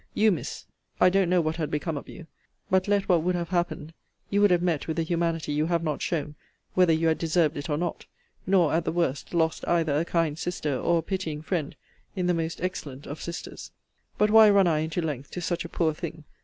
[0.15, 0.65] you, Miss
[0.99, 2.25] I don't know what had become of you.
[2.71, 3.93] But, let what would have happened,
[4.31, 6.33] you would have met with the humanity you have not shown,
[6.73, 8.07] whether you had deserved it or not:
[8.47, 11.75] nor, at the worst, lost either a kind sister, or a pitying friend,
[12.15, 13.69] in the most excellent of sisters.
[14.17, 16.23] But why run I into length to such a poor thing?